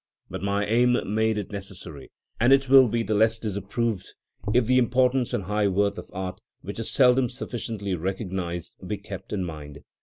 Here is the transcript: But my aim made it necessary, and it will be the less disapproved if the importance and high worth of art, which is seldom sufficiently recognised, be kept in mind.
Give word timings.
But 0.31 0.41
my 0.41 0.65
aim 0.65 0.97
made 1.13 1.37
it 1.37 1.51
necessary, 1.51 2.09
and 2.39 2.51
it 2.51 2.67
will 2.67 2.87
be 2.87 3.03
the 3.03 3.13
less 3.13 3.37
disapproved 3.37 4.15
if 4.51 4.65
the 4.65 4.79
importance 4.79 5.31
and 5.31 5.43
high 5.43 5.67
worth 5.67 5.99
of 5.99 6.09
art, 6.11 6.41
which 6.63 6.79
is 6.79 6.89
seldom 6.89 7.29
sufficiently 7.29 7.93
recognised, 7.93 8.77
be 8.87 8.97
kept 8.97 9.31
in 9.31 9.43
mind. 9.45 9.83